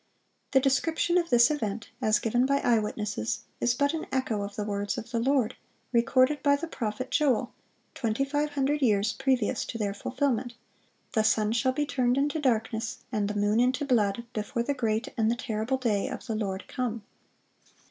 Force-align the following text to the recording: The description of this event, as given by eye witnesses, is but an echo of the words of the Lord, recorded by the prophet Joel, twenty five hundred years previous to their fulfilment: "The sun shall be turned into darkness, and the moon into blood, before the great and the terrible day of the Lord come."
The 0.49 0.59
description 0.59 1.15
of 1.19 1.29
this 1.29 1.51
event, 1.51 1.91
as 2.01 2.17
given 2.17 2.47
by 2.47 2.57
eye 2.61 2.79
witnesses, 2.79 3.41
is 3.59 3.75
but 3.75 3.93
an 3.93 4.07
echo 4.11 4.41
of 4.41 4.55
the 4.55 4.63
words 4.63 4.97
of 4.97 5.11
the 5.11 5.19
Lord, 5.19 5.55
recorded 5.93 6.41
by 6.41 6.55
the 6.55 6.65
prophet 6.65 7.11
Joel, 7.11 7.53
twenty 7.93 8.25
five 8.25 8.53
hundred 8.53 8.81
years 8.81 9.13
previous 9.13 9.63
to 9.65 9.77
their 9.77 9.93
fulfilment: 9.93 10.55
"The 11.11 11.21
sun 11.21 11.51
shall 11.51 11.73
be 11.73 11.85
turned 11.85 12.17
into 12.17 12.39
darkness, 12.39 12.97
and 13.11 13.27
the 13.27 13.37
moon 13.39 13.59
into 13.59 13.85
blood, 13.85 14.25
before 14.33 14.63
the 14.63 14.73
great 14.73 15.09
and 15.19 15.29
the 15.29 15.35
terrible 15.35 15.77
day 15.77 16.07
of 16.07 16.25
the 16.25 16.33
Lord 16.33 16.67
come." 16.67 17.03